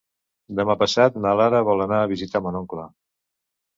[0.59, 2.89] Demà passat na Lara vol anar a visitar mon oncle.